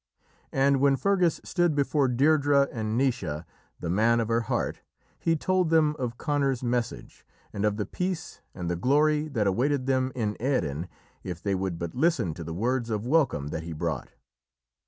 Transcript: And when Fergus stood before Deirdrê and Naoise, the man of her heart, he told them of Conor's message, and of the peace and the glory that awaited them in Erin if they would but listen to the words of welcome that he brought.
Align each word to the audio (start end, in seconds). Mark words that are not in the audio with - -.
And 0.51 0.79
when 0.79 0.95
Fergus 0.95 1.39
stood 1.43 1.75
before 1.75 2.09
Deirdrê 2.09 2.67
and 2.73 2.97
Naoise, 2.99 3.45
the 3.79 3.89
man 3.91 4.19
of 4.19 4.29
her 4.29 4.41
heart, 4.41 4.81
he 5.19 5.35
told 5.35 5.69
them 5.69 5.95
of 5.99 6.17
Conor's 6.17 6.63
message, 6.63 7.23
and 7.53 7.63
of 7.65 7.77
the 7.77 7.85
peace 7.85 8.41
and 8.55 8.67
the 8.67 8.75
glory 8.75 9.27
that 9.27 9.45
awaited 9.45 9.85
them 9.85 10.11
in 10.15 10.37
Erin 10.39 10.89
if 11.23 11.43
they 11.43 11.53
would 11.53 11.77
but 11.77 11.93
listen 11.93 12.33
to 12.33 12.43
the 12.43 12.51
words 12.55 12.89
of 12.89 13.05
welcome 13.05 13.49
that 13.49 13.61
he 13.61 13.73
brought. 13.73 14.09